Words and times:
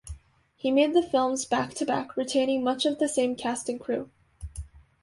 He 0.55 0.71
made 0.71 0.95
the 0.95 1.03
films 1.03 1.45
back-to-back, 1.45 2.17
retaining 2.17 2.63
much 2.63 2.87
of 2.87 2.97
the 2.97 3.07
same 3.07 3.35
cast 3.35 3.69
and 3.69 3.79
crew. 3.79 4.09